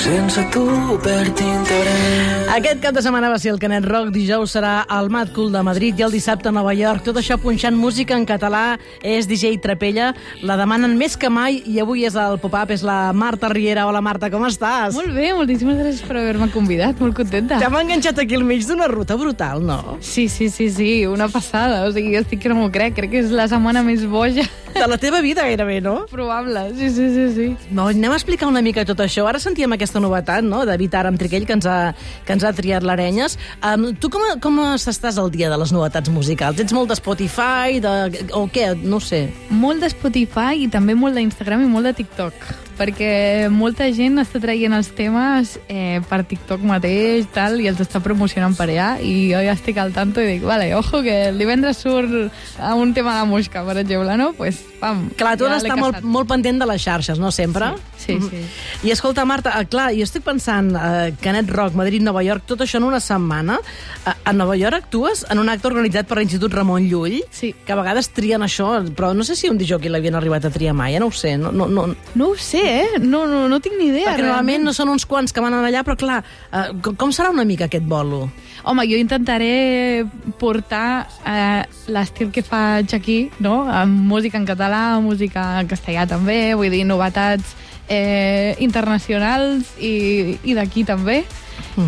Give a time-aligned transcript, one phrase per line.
[0.00, 0.64] sense tu
[1.04, 2.48] per t'interès.
[2.50, 5.60] Aquest cap de setmana va ser el Canet Rock, dijous serà al Mad Cool de
[5.66, 7.04] Madrid i el dissabte a Nova York.
[7.04, 10.10] Tot això punxant música en català és DJ Trapella.
[10.42, 13.84] La demanen més que mai i avui és el pop-up, és la Marta Riera.
[13.90, 14.96] Hola Marta, com estàs?
[14.96, 17.60] Molt bé, moltíssimes gràcies per haver-me convidat, molt contenta.
[17.60, 19.98] T'hem enganxat aquí al mig d'una ruta brutal, no?
[20.00, 21.84] Sí, sí, sí, sí, una passada.
[21.86, 24.86] O sigui, estic que no m'ho crec, crec que és la setmana més boja De
[24.86, 26.06] la teva vida gairebé, no?
[26.06, 26.60] probable.
[26.78, 27.56] Sí, sí, sí, sí.
[27.70, 29.26] No, anem a explicar una mica tot això.
[29.28, 31.92] Ara sentíem aquesta novetat, no?, de Vitar amb Triquell, que ens ha,
[32.26, 33.36] que ens ha triat l'Arenyes.
[33.66, 36.62] Um, tu com, com estàs al dia de les novetats musicals?
[36.62, 38.72] Ets molt de Spotify, de, o què?
[38.80, 39.26] No sé.
[39.50, 44.40] Molt de Spotify i també molt d'Instagram i molt de TikTok perquè molta gent està
[44.40, 49.28] traient els temes eh, per TikTok mateix tal, i els està promocionant per allà i
[49.34, 52.94] jo ja estic al tanto i dic, vale, ojo que el divendres surt a un
[52.96, 54.30] tema de música, per exemple, no?
[54.38, 57.74] Pues, pam, Clar, tu ja d'estar molt, molt pendent de les xarxes, no sempre?
[58.00, 58.88] Sí, sí, sí.
[58.88, 62.64] I escolta, Marta, eh, clar, jo estic pensant, eh, Canet Rock, Madrid, Nova York, tot
[62.64, 63.58] això en una setmana.
[64.06, 67.52] Eh, a Nova York actues en un acte organitzat per l'Institut Ramon Llull, Sí.
[67.66, 70.72] que a vegades trien això, però no sé si un dijòquei l'havien arribat a triar
[70.74, 71.36] mai, ja no ho sé.
[71.36, 73.00] No, no, no, No ho sé, eh?
[73.02, 74.12] No, no, no tinc ni idea.
[74.12, 76.20] perquè normalment no són uns quants que van anar allà, però clar,
[76.52, 78.28] eh, com, com serà una mica aquest bolo?
[78.62, 80.04] Home, jo intentaré
[80.40, 83.62] portar eh, l'estil que faig aquí, no?
[83.64, 87.56] Amb música en català, música en castellà també, vull dir, novetats
[87.88, 91.24] eh, internacionals i, i d'aquí també.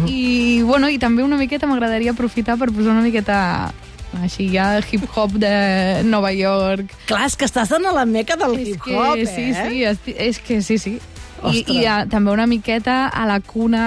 [0.09, 3.73] I, bueno, I també una miqueta m'agradaria aprofitar per posar una miqueta
[4.21, 5.55] així ja hip-hop de
[6.05, 6.93] Nova York.
[7.09, 9.27] Clar, és que estàs en la meca del hip-hop, eh?
[9.27, 10.99] sí, sí, és que sí, sí.
[11.51, 13.85] I, i a, també una miqueta a la cuna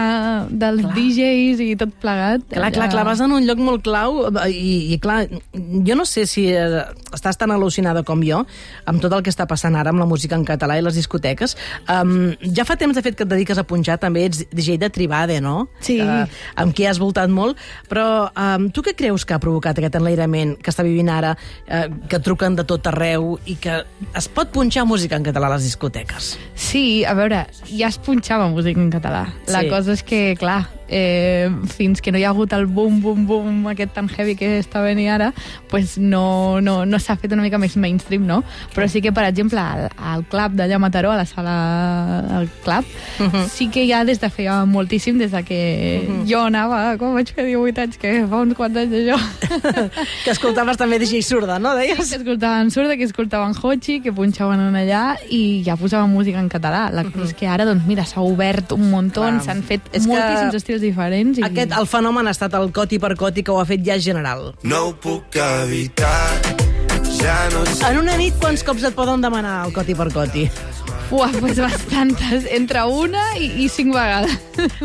[0.50, 0.94] dels Clar.
[0.98, 2.44] DJs i tot plegat.
[2.52, 5.24] Clar, clar, clar, vas en un lloc molt clau eh, i, i clar,
[5.56, 6.84] jo no sé si eh,
[7.16, 8.44] estàs tan al·lucinada com jo
[8.86, 11.56] amb tot el que està passant ara amb la música en català i les discoteques.
[11.92, 14.90] Um, ja fa temps, de fet, que et dediques a punxar, també ets DJ de
[14.94, 15.68] Tribade, no?
[15.86, 15.98] Sí.
[16.02, 16.26] Uh,
[16.62, 17.60] amb qui has voltat molt,
[17.92, 21.86] però um, tu què creus que ha provocat aquest enlairament que està vivint ara, uh,
[22.12, 23.82] que truquen de tot arreu i que
[24.16, 26.36] es pot punxar música en català a les discoteques?
[26.56, 29.28] Sí, a veure, ja es punxava música en català.
[29.48, 29.70] La Sí.
[29.70, 33.68] cosa és que, clar, eh, fins que no hi ha hagut el boom, boom, boom
[33.72, 35.32] aquest tan heavy que està venint ara,
[35.72, 38.42] pues no, no, no s'ha fet una mica més mainstream, no?
[38.76, 41.56] Però sí que, per exemple, al, al club d'allà a Mataró, a la sala
[42.30, 42.90] del club,
[43.52, 45.62] sí que ja des de feia moltíssim, des de que
[46.30, 49.20] jo anava, quan vaig fer 18 anys, que fa uns quants anys d'això,
[50.26, 51.76] que escoltaves també DJ Surda, no?
[51.78, 51.98] Deies?
[52.10, 55.04] que escoltaven Surda, que escoltaven Hochi, que punxaven en allà
[55.34, 56.88] i ja posaven música en català.
[56.94, 60.14] La cosa és que ara, doncs mira, s'ha obert un muntó, s'han fet És que
[60.14, 61.40] moltíssims estils diferents.
[61.40, 61.44] I...
[61.48, 64.54] Aquest, el fenomen ha estat el coti per coti que ho ha fet ja general.
[64.64, 66.42] No ho puc evitar,
[67.20, 70.50] ja no sé En una nit, quants cops et poden demanar el coti per coti?
[71.14, 72.48] Uah, pues bastantes.
[72.50, 74.34] Entre una i, i cinc vegades.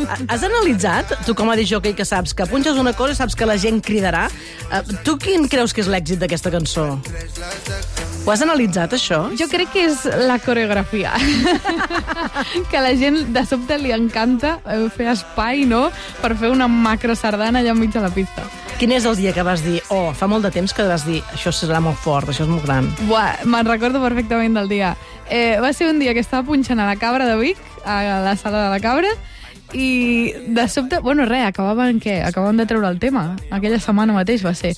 [0.05, 3.33] Ha- Has analitzat, tu com a disjockey que saps que punxes una cosa i saps
[3.35, 4.27] que la gent cridarà,
[4.69, 6.85] eh, tu quin creus que és l'èxit d'aquesta cançó?
[8.21, 9.23] Ho has analitzat, això?
[9.33, 11.15] Jo crec que és la coreografia.
[12.69, 15.87] que a la gent de sobte li encanta eh, fer espai, no?,
[16.21, 18.45] per fer una macro sardana allà enmig de la pista.
[18.77, 21.23] Quin és el dia que vas dir, oh, fa molt de temps que vas dir,
[21.33, 22.91] això serà molt fort, això és molt gran.
[23.09, 24.93] Buah, me'n recordo perfectament del dia.
[25.25, 28.37] Eh, va ser un dia que estava punxant a la Cabra de Vic, a la
[28.37, 29.09] sala de la Cabra,
[29.73, 32.19] i de sobte, bueno, res, acabaven què?
[32.25, 33.35] Acabaven de treure el tema.
[33.51, 34.73] Aquella setmana mateix va ser.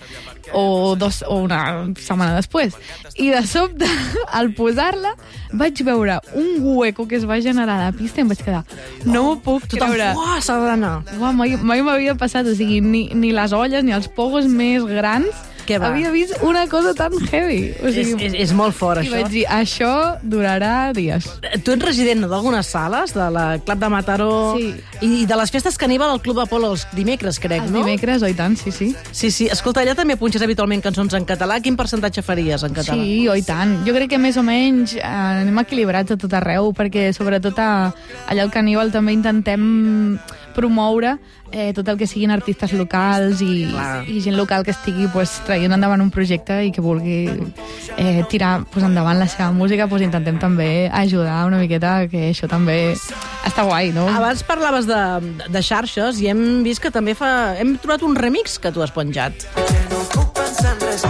[0.54, 2.76] O, dos, o una setmana després.
[3.18, 3.88] I de sobte,
[4.40, 5.16] al posar-la,
[5.54, 8.64] vaig veure un hueco que es va generar a la pista i em vaig quedar,
[9.06, 10.12] no m'ho puc Tothom, creure.
[10.18, 10.94] uah, sardana!
[11.20, 14.86] Uau, mai mai m'havia passat, o sigui, ni, ni les olles ni els pogos més
[14.90, 15.34] grans
[15.68, 15.88] Què va?
[15.94, 17.74] havia vist una cosa tan heavy.
[17.82, 19.16] O És, sigui, és, és molt fort, i això.
[19.22, 19.92] vaig dir, això
[20.24, 21.28] durarà dies.
[21.64, 24.74] Tu ets resident d'algunes sales, de la Club de Mataró, Sí.
[25.02, 27.80] i de les festes Caníbal al Club Apolo els dimecres, crec, Els no?
[27.84, 28.96] dimecres, oi tant, sí, sí.
[29.12, 29.48] Sí, sí.
[29.52, 31.60] Escolta, allà també punxes habitualment cançons en català.
[31.62, 33.02] Quin percentatge faries en català?
[33.02, 33.80] Sí, oi tant.
[33.88, 37.94] Jo crec que més o menys eh, anem equilibrats a tot arreu, perquè sobretot a,
[38.28, 40.20] allà al Caníbal també intentem
[40.56, 41.18] promoure
[41.52, 44.04] eh, tot el que siguin artistes locals i, Clar.
[44.10, 47.28] i gent local que estigui pues, traient endavant un projecte i que vulgui
[47.98, 52.50] eh, tirar pues, endavant la seva música, pues, intentem també ajudar una miqueta que això
[52.52, 52.96] també
[53.46, 54.08] està guai, no?
[54.10, 55.02] Abans parlaves de,
[55.50, 57.54] de xarxes i hem vist que també fa...
[57.60, 59.48] Hem trobat un remix que tu has penjat.
[59.92, 61.06] No puc pensar en res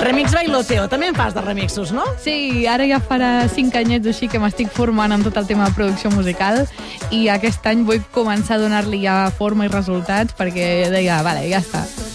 [0.00, 0.88] Remix Bailoteo.
[0.88, 2.04] També en fas de remixos, no?
[2.22, 5.68] Sí, ara ja farà cinc anyets o així que m'estic formant en tot el tema
[5.68, 6.64] de producció musical
[7.10, 11.62] i aquest any vull començar a donar-li ja forma i resultats perquè deia, vale, ja
[11.64, 12.07] està.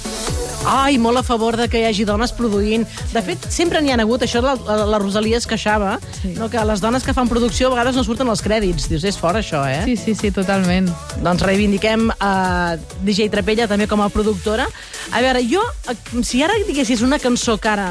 [0.65, 2.85] Ai, molt a favor de que hi hagi dones produint.
[3.11, 6.33] De fet, sempre n'hi ha hagut, això la, la, la Rosalia es queixava, sí.
[6.37, 8.87] no, que les dones que fan producció a vegades no surten als crèdits.
[8.91, 9.83] Dius, és fora això, eh?
[9.83, 10.87] Sí, sí, sí, totalment.
[11.23, 14.69] Doncs reivindiquem uh, DJ Trapella també com a productora.
[15.11, 17.89] A veure, jo, eh, si ara diguessis una cançó que ara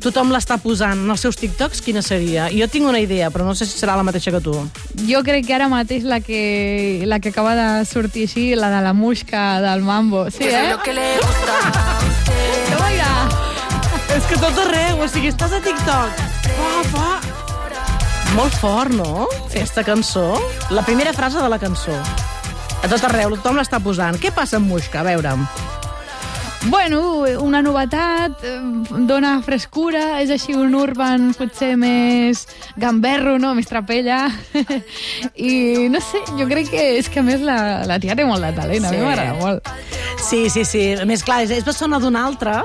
[0.00, 2.48] tothom l'està posant en els seus TikToks, quina seria?
[2.52, 4.56] Jo tinc una idea, però no sé si serà la mateixa que tu.
[5.06, 8.84] Jo crec que ara mateix la que, la que acaba de sortir així, la de
[8.86, 10.28] la musca del mambo.
[10.32, 10.70] Sí, eh?
[10.72, 11.99] Lo que
[12.90, 13.12] mira.
[14.16, 16.24] És que tot arreu, o sigui, estàs a TikTok.
[16.50, 17.10] Fa, fa.
[18.36, 19.26] Molt fort, no?
[19.48, 20.26] Aquesta cançó.
[20.70, 21.96] La primera frase de la cançó.
[22.80, 24.18] A tot arreu, tothom l'està posant.
[24.20, 25.02] Què passa amb Musca?
[25.02, 25.34] A veure.
[26.66, 28.60] Bueno, una novetat, eh,
[29.08, 32.42] dona frescura, és així un urban potser més
[32.76, 33.54] gamberro, no?
[33.56, 34.26] més trapella.
[35.40, 37.56] I no sé, jo crec que és que a més la,
[37.88, 39.06] la tia té molt de talent, a mi Sí.
[39.06, 39.70] m'agrada molt.
[40.20, 40.82] Sí, sí, sí.
[41.00, 42.58] A més, clar, és, és persona d'una altra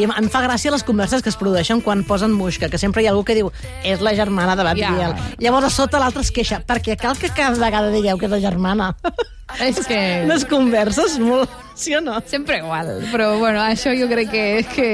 [0.00, 3.06] i em, fa gràcia les converses que es produeixen quan posen Musca, que sempre hi
[3.06, 3.52] ha algú que diu
[3.84, 5.12] és la germana de l'Adriel.
[5.12, 5.28] Ja.
[5.44, 8.40] Llavors, a sota l'altre es queixa, perquè cal que cada vegada digueu que és la
[8.40, 8.94] germana.
[9.60, 9.98] És que...
[10.28, 11.50] Les converses, molt...
[11.74, 12.18] Sí o no?
[12.28, 14.88] Sempre igual, però bueno, això jo crec que és que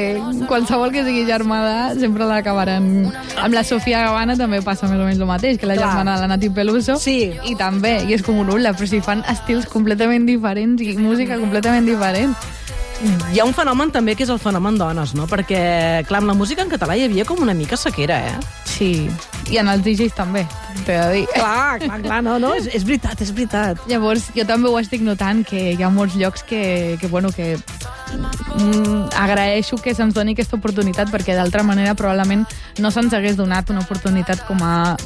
[0.47, 3.09] qualsevol que sigui germana sempre l'acabaran...
[3.35, 5.89] Amb la Sofia Gavana també passa més o menys el mateix, que la Clar.
[5.91, 6.97] germana de la Nati Peluso.
[7.03, 7.35] Sí.
[7.51, 11.39] I també, i és com un ulla, però si fan estils completament diferents i música
[11.41, 12.39] completament diferent.
[13.33, 15.29] Hi ha un fenomen també que és el fenomen dones, no?
[15.31, 15.61] Perquè,
[16.09, 18.39] clar, amb la música en català hi havia com una mica sequera, eh?
[18.67, 19.07] Sí,
[19.51, 20.45] i en els DJs també,
[20.85, 21.25] t'he de dir.
[21.35, 23.81] Clar, clar, clar, no, no, és, és veritat, és veritat.
[23.91, 26.63] Llavors, jo també ho estic notant, que hi ha molts llocs que,
[27.01, 32.45] que bueno, que mm, agraeixo que se'ns doni aquesta oportunitat, perquè d'altra manera probablement
[32.83, 34.97] no se'ns hagués donat una oportunitat com a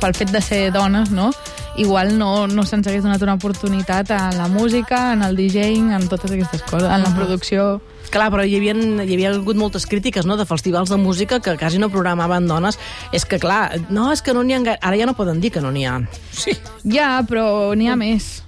[0.00, 1.32] pel fet de ser dones, no?
[1.76, 6.08] Igual no, no se'ns hagués donat una oportunitat en la música, en el DJing, en
[6.08, 7.76] totes aquestes coses, en la producció...
[8.06, 8.72] Clar, però hi havia,
[9.02, 12.78] hi havia hagut moltes crítiques no, de festivals de música que quasi no programaven dones.
[13.10, 14.78] És que, clar, no, és que no n'hi ha...
[14.78, 15.98] Ara ja no poden dir que no n'hi ha.
[16.30, 16.54] Sí.
[16.86, 18.45] Ja, però n'hi ha més.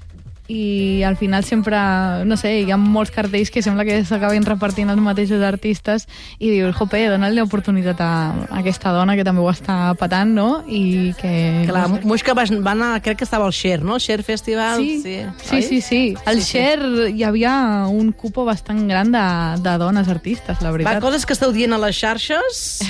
[0.49, 1.77] I al final sempre,
[2.25, 6.07] no sé, hi ha molts cartells que sembla que s'acaben repartint els mateixos artistes
[6.39, 8.11] i dius, jope, dona-li l'oportunitat a
[8.57, 10.49] aquesta dona que també ho està patant, no?
[10.65, 11.67] I que...
[11.69, 12.07] Clar, no sé.
[12.09, 13.99] Muixca va, va anar, crec que estava al Cher, no?
[14.01, 14.81] Cher Festival.
[14.81, 15.63] Sí, sí, sí, oi?
[15.69, 16.03] sí, sí.
[16.25, 16.53] Al Sí, sí.
[16.57, 17.53] Cher hi havia
[17.93, 19.27] un cupo bastant gran de,
[19.61, 21.03] de dones artistes, la Va, veritat.
[21.05, 22.81] coses que esteu dient a les xarxes.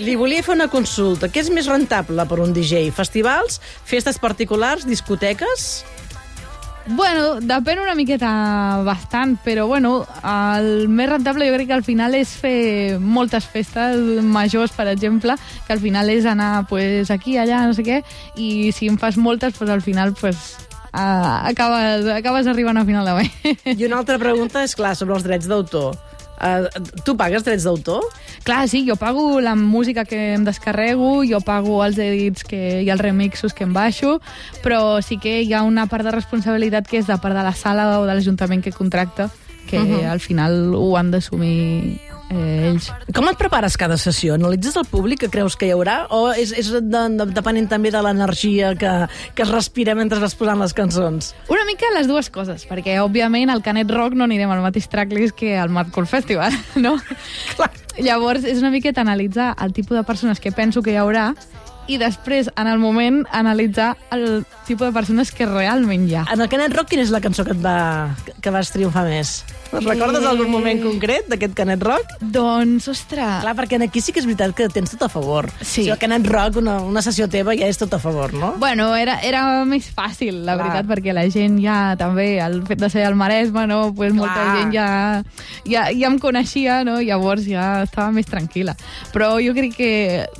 [0.00, 1.28] Li volia fer una consulta.
[1.28, 2.88] Què és més rentable per un DJ?
[2.96, 5.84] Festivals, festes particulars, discoteques?
[6.86, 12.16] Bueno, depèn una miqueta bastant, però bueno, el més rentable jo crec que al final
[12.18, 15.36] és fer moltes festes majors, per exemple,
[15.66, 18.02] que al final és anar pues, aquí, allà, no sé què,
[18.34, 20.56] i si en fas moltes, pues, al final pues,
[20.90, 23.62] uh, acabes, acabes arribant a final de mes.
[23.78, 25.94] I una altra pregunta és, clar, sobre els drets d'autor.
[26.42, 26.66] Uh,
[27.06, 28.02] tu pagues drets d'autor?
[28.42, 32.90] Clar, sí, jo pago la música que em descarrego, jo pago els edits que, i
[32.90, 34.18] els remixos que em baixo,
[34.64, 37.54] però sí que hi ha una part de responsabilitat que és de part de la
[37.54, 39.30] sala o de l'Ajuntament que contracta,
[39.70, 40.10] que uh -huh.
[40.10, 42.00] al final ho han d'assumir
[42.30, 42.90] eh, ells.
[43.14, 44.34] Com et prepares cada sessió?
[44.34, 46.06] Analitzes el públic que creus que hi haurà?
[46.10, 50.34] O és, és de, de, depenent també de l'energia que, que es respira mentre vas
[50.34, 51.34] posant les cançons?
[51.48, 55.36] Una mica les dues coses, perquè òbviament al Canet Rock no anirem al mateix tracklist
[55.36, 56.52] que al Mad Cool Festival,
[56.84, 56.96] no?
[57.56, 57.81] Clar.
[58.00, 61.32] Llavors és una miqueta analitzar el tipus de persones que penso que hi haurà
[61.90, 66.26] i després, en el moment, analitzar el tipus de persones que realment hi ha.
[66.32, 69.40] En el Canet Rock, quina és la cançó que, et va, que vas triomfar més?
[69.72, 72.10] Recordes algun moment concret d'aquest Canet Rock?
[72.20, 73.40] Doncs, ostres...
[73.42, 75.48] Clar, perquè en aquí sí que és veritat que tens tot a favor.
[75.60, 75.64] Sí.
[75.64, 78.52] O sigui, el Canet Rock, una, una sessió teva ja és tot a favor, no?
[78.60, 80.66] Bueno, era, era més fàcil, la Clar.
[80.66, 83.80] veritat, perquè la gent ja també, el fet de ser al Maresme, no?
[83.96, 84.56] pues molta Clar.
[84.60, 84.88] gent ja,
[85.64, 86.98] ja, ja em coneixia, no?
[87.00, 88.76] llavors ja estava més tranquil·la.
[89.14, 89.92] Però jo crec que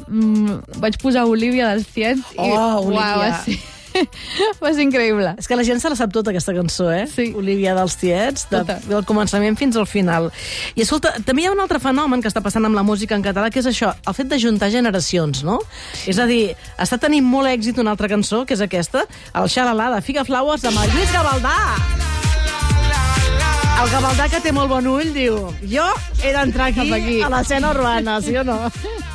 [0.09, 3.17] mm, vaig posar Olivia dels Tiets i Oh, Olivia.
[3.17, 3.57] uau, ser,
[4.63, 5.35] va ser increïble.
[5.39, 7.05] És que la gent se la sap tota, aquesta cançó, eh?
[7.11, 7.31] Sí.
[7.39, 8.79] Olivia dels Tiets, de, Tota.
[8.89, 10.31] del començament fins al final.
[10.77, 13.25] I escolta, també hi ha un altre fenomen que està passant amb la música en
[13.25, 15.59] català, que és això, el fet de juntar generacions, no?
[16.07, 19.91] És a dir, està tenint molt èxit una altra cançó, que és aquesta, el Xalalà
[19.97, 21.57] de Figa Flowers amb el Lluís Gavaldà.
[23.83, 25.87] El Gavaldà, que té molt bon ull, diu jo
[26.23, 27.17] he d'entrar aquí, aquí.
[27.25, 28.61] a l'escena urbana, sí o no?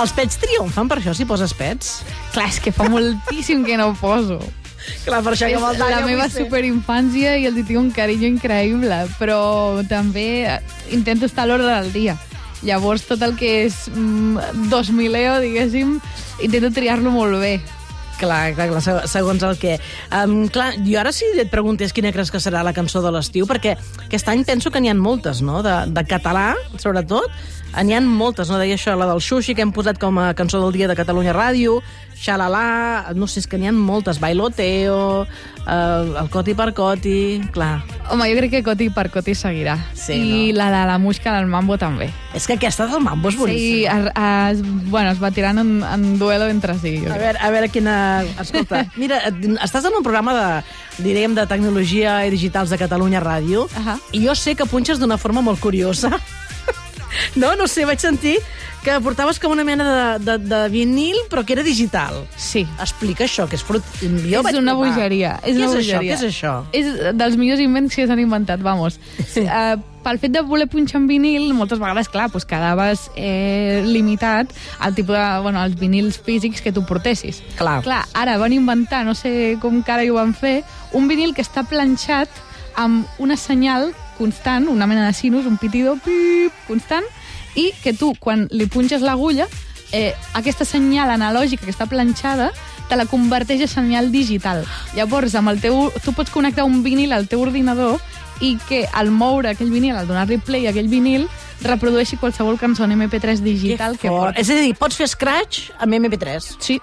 [0.00, 2.00] Els pets triomfen per això, si poses pets?
[2.32, 4.38] Clar, és que fa moltíssim que no ho poso.
[5.04, 5.90] Clar, per això És Gavaldà...
[5.90, 6.46] la ja meva ser.
[6.46, 10.60] superinfància i els hi tinc un carinyo increïble, però també eh,
[10.96, 12.16] intento estar a l'ordre del dia.
[12.64, 15.98] Llavors, tot el que és mm, 2000eo, diguéssim,
[16.44, 17.58] intento triar-lo molt bé.
[18.20, 19.78] Clar, clar, clar, se- segons el que...
[20.12, 23.46] Um, clar, jo ara si et preguntés quina creus que serà la cançó de l'estiu,
[23.48, 27.28] perquè aquest any penso que n'hi ha moltes, no?, de, de català, sobretot,
[27.84, 28.58] n'hi ha moltes, no?
[28.58, 31.32] Deia això, la del Xuxi, que hem posat com a cançó del dia de Catalunya
[31.32, 31.80] Ràdio,
[32.20, 35.24] Xalalà, no sé, és que n'hi ha moltes, Bailoteo,
[35.66, 37.80] eh, el Coti per Coti, clar.
[38.10, 39.78] Home, jo crec que Coti per Coti seguirà.
[39.94, 40.58] Sí, I no?
[40.58, 42.10] la de la Musca del Mambo també.
[42.34, 44.10] És que aquesta del Mambo és Sí, boníssima.
[44.50, 46.98] es, es, bueno, es batiran en, en duelo entre si.
[47.06, 47.96] Jo A veure, a veure quina...
[48.42, 49.22] Escolta, mira,
[49.64, 53.96] estàs en un programa de, diríem, de tecnologia i digitals de Catalunya Ràdio, Ahà.
[54.12, 56.18] i jo sé que punxes d'una forma molt curiosa.
[57.36, 58.38] No, no sé, vaig sentir
[58.84, 59.84] que portaves com una mena
[60.18, 62.22] de, de, de vinil, però que era digital.
[62.40, 62.62] Sí.
[62.80, 63.84] Explica això, que és frut...
[64.00, 65.34] Jo és una bogeria.
[65.44, 66.00] És Què una és bogeria.
[66.00, 66.00] això?
[66.00, 66.54] Què és això?
[66.72, 68.96] És dels millors invents que s'han inventat, vamos.
[69.36, 74.52] uh, pel fet de voler punxar en vinil, moltes vegades, clar, doncs quedaves eh, limitat
[74.80, 77.42] al tipus de, bueno, als vinils físics que tu portessis.
[77.58, 77.82] Clar.
[77.84, 80.62] Clar, ara van inventar, no sé com cara hi ho van fer,
[80.96, 82.32] un vinil que està planxat
[82.80, 87.06] amb una senyal constant, una mena de sinus, un pitido pip, constant,
[87.56, 89.48] i que tu, quan li punxes l'agulla,
[89.92, 92.50] eh, aquesta senyal analògica que està planxada
[92.90, 94.64] te la converteix a senyal digital.
[94.96, 98.00] Llavors, amb el teu, tu pots connectar un vinil al teu ordinador
[98.40, 101.28] i que al moure aquell vinil, al donar-li play a aquell vinil,
[101.62, 104.40] reprodueixi qualsevol cançó en MP3 digital que, que porti.
[104.40, 106.56] És a dir, pots fer scratch amb MP3.
[106.58, 106.80] Sí,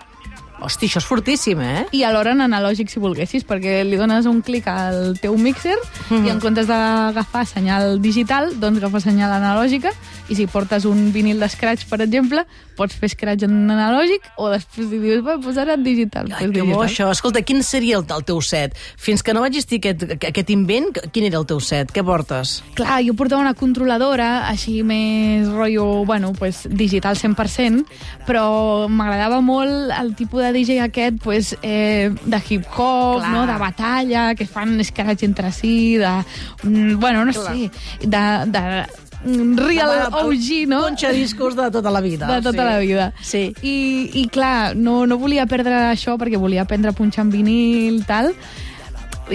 [0.59, 1.85] Hosti, això és fortíssim, eh?
[1.93, 5.75] i alhora en analògic si volguessis, perquè li dones un clic al teu mixer
[6.09, 6.25] Mhm.
[6.25, 9.91] i en comptes d'agafar senyal digital, doncs agafa senyal analògica
[10.29, 12.45] i si portes un vinil d'escratch, per exemple,
[12.75, 16.25] pots fer scratch en analògic o després li dius, va, pues ara en digital.
[16.31, 16.87] Ai, pues que bo, digital.
[16.89, 17.11] això.
[17.11, 18.75] Escolta, quin seria el, el teu set?
[18.97, 21.91] Fins que no va existir aquest, aquest invent, quin era el teu set?
[21.93, 22.63] Què portes?
[22.75, 27.85] Clar, jo portava una controladora així més rotllo, bueno, pues, digital 100%,
[28.27, 33.45] però m'agradava molt el tipus de DJ aquest pues, eh, de hip-hop, no?
[33.47, 36.23] de batalla, que fan scratch entre si, de...
[36.63, 37.53] mm, Bueno, no Clar.
[37.53, 38.85] sé, de, de
[39.25, 40.87] mm, real OG, no?
[40.87, 42.27] Punxa discos de tota la vida.
[42.27, 42.69] de tota sí.
[42.69, 43.13] la vida.
[43.21, 43.53] Sí.
[43.61, 48.03] I, i clar, no, no volia perdre això perquè volia aprendre a punxar en vinil,
[48.05, 48.33] tal,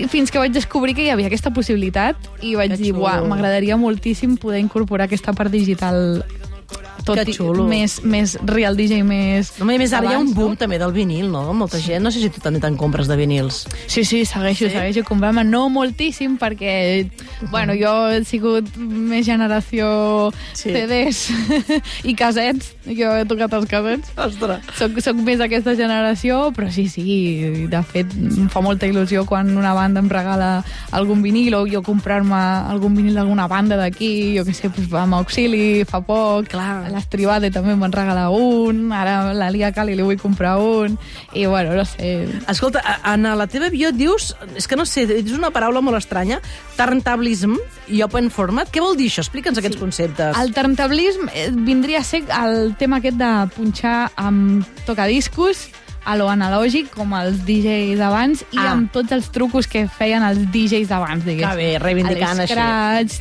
[0.09, 3.77] fins que vaig descobrir que hi havia aquesta possibilitat i vaig Que dir, buah, m'agradaria
[3.77, 6.23] moltíssim poder incorporar aquesta part digital
[7.05, 7.65] tot Que xulo.
[7.69, 9.53] més, més real DJ, més...
[9.59, 11.45] No, a més, ara hi ha un boom també del vinil, no?
[11.53, 13.67] Molta gent, no sé si tu també te'n compres de vinils.
[13.87, 14.71] Sí, sí, segueixo, Sí?
[14.71, 14.77] sí?
[14.77, 15.45] segueixo comprant-me.
[15.45, 17.09] No moltíssim, perquè,
[17.51, 20.71] bueno, jo he sigut més generació Sí.
[20.73, 21.29] CDs
[22.11, 22.73] i casets.
[22.87, 24.13] Jo he tocat els casets.
[24.17, 24.63] Ostres.
[24.79, 29.51] Soc, soc més d'aquesta generació, però sí, sí, de fet, em fa molta il·lusió quan
[29.57, 32.37] una banda em regala algun vinil o jo comprar-me
[32.73, 36.91] algun vinil d'alguna banda d'aquí, jo que sé, doncs, amb Auxili fa poc, Clar.
[36.93, 40.99] l'Estribade també em van regalar un, ara la Lia Cali li vull comprar un,
[41.35, 42.13] i bueno, no sé...
[42.53, 42.83] Escolta,
[43.13, 46.41] en la teva bio dius, és que no sé, és una paraula molt estranya,
[46.79, 47.57] turntablism
[47.93, 48.71] i open format.
[48.73, 49.25] Què vol dir això?
[49.25, 50.39] Explica'ns aquests conceptes.
[50.39, 55.69] El turntablisme eh, vindria a ser el tema aquest de punxar amb tocadiscos
[56.05, 58.73] a lo analògic, com els DJs d'abans, i Ah.
[58.73, 61.51] amb tots els trucos que feien els DJs d'abans, diguéssim.
[61.51, 62.55] Que bé, reivindicant A així.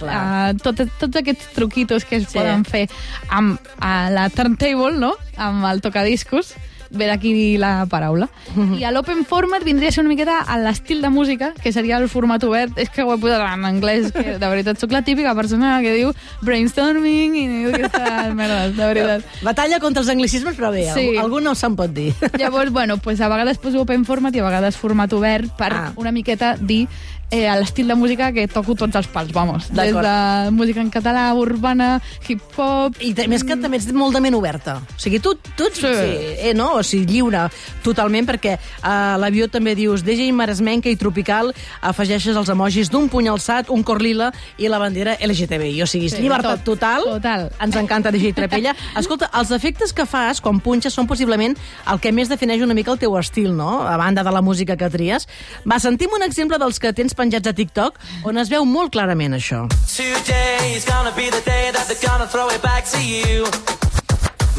[0.01, 2.37] uh, tot, tots aquests truquitos que es sí.
[2.39, 2.89] poden fer
[3.29, 6.55] amb a la turntable, no?, amb el tocadiscos,
[6.91, 8.27] ve d'aquí la paraula.
[8.79, 11.97] I a l'open format vindria a ser una miqueta a l'estil de música, que seria
[11.97, 12.77] el format obert.
[12.77, 15.93] És que ho he posat en anglès, que de veritat sóc la típica persona que
[15.95, 19.25] diu brainstorming i diu aquestes merdes, de veritat.
[19.41, 21.07] Batalla contra els anglicismes, però bé, Sí.
[21.11, 21.17] sí.
[21.17, 22.13] algú no se'n pot dir.
[22.37, 25.93] Llavors, bueno, pues a vegades poso open format i a vegades format obert per Ah.
[25.95, 26.87] una miqueta dir
[27.31, 29.69] eh, l'estil de música que toco tots els pals, vamos.
[29.71, 32.97] Des de música en català, urbana, hip-hop...
[33.01, 34.77] I a més que també ets molt de ment oberta.
[34.83, 35.87] O sigui, tu, tu ets Sí.
[35.87, 36.17] sí.
[36.49, 36.73] eh, no?
[36.77, 37.47] o sigui, lliure
[37.83, 43.29] totalment, perquè a l'avió també dius DJ maresmenca i tropical, afegeixes els emojis d'un puny
[43.31, 44.29] alçat, un cor lila
[44.61, 45.81] i la bandera LGTBI.
[45.81, 47.07] O sigui, Sí, llibertat tot, total.
[47.15, 47.47] total.
[47.63, 48.75] Ens encanta DJ Trapella.
[48.99, 51.55] Escolta, els efectes que fas quan punxes són possiblement
[51.89, 53.81] el que més defineix una mica el teu estil, no?
[53.87, 55.27] A banda de la música que tries.
[55.65, 59.37] Va, sentim un exemple dels que tens penjats a TikTok, on es veu molt clarament
[59.37, 59.67] això.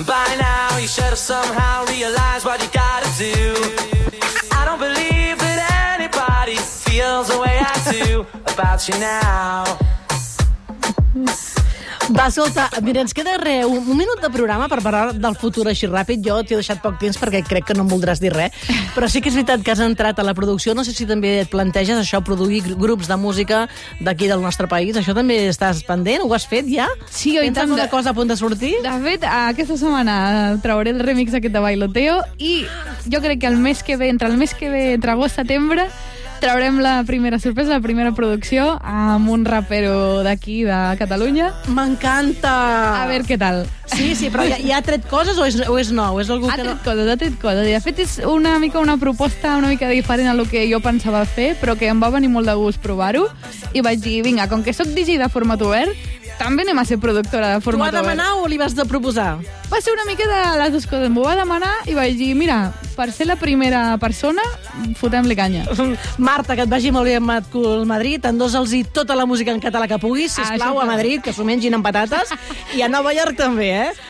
[0.07, 3.55] By now, you should have somehow realized what you gotta do.
[4.51, 5.59] I don't believe that
[5.95, 9.65] anybody feels the way I do about you now.
[12.11, 15.69] Va, escolta, mira, ens queda re, un, un minut de programa per parlar del futur
[15.71, 16.21] així ràpid.
[16.27, 18.51] Jo t'he deixat poc temps perquè crec que no em voldràs dir res,
[18.97, 20.75] però sí que és veritat que has entrat a la producció.
[20.75, 23.63] No sé si també et planteges això, produir gr- grups de música
[24.03, 24.99] d'aquí del nostre país.
[24.99, 26.27] Això també estàs pendent?
[26.27, 26.89] Ho has fet ja?
[27.09, 27.69] Sí, oi Tens tant.
[27.71, 28.75] alguna cosa a punt de sortir?
[28.83, 32.65] De fet, aquesta setmana trauré el remix aquest de Bailoteo i
[33.07, 35.43] jo crec que el mes que ve, entre el mes que ve, entre agost i
[35.47, 35.87] setembre,
[36.43, 41.53] traurem la primera sorpresa, la primera producció amb un rapero d'aquí, de Catalunya.
[41.71, 42.55] M'encanta!
[42.99, 43.63] A veure què tal.
[43.93, 46.19] Sí, sí, però ja, ja ha tret coses o és, o és nou?
[46.19, 46.73] És algú Ha que no...
[46.73, 47.69] tret coses, ha tret coses.
[47.69, 50.81] I de fet és una mica una proposta una mica diferent a lo que jo
[50.83, 53.29] pensava fer, però que em va venir molt de gust provar-ho.
[53.73, 55.95] I vaig dir, vinga, com que sóc DJ de format obert,
[56.43, 59.37] també anem a ser productora de T'ho va demanar o li vas de proposar?
[59.73, 61.09] Va ser una mica de les dues coses.
[61.13, 64.43] M'ho va demanar i vaig dir, mira, per ser la primera persona,
[65.01, 65.65] fotem-li canya.
[66.19, 69.89] Marta, que et vagi molt bé amb cul Madrid, endosa'ls tota la música en català
[69.89, 72.35] que puguis, Ah, sisplau, això a Madrid, que s'ho mengin amb patates,
[72.77, 73.93] i a Nova York també, eh?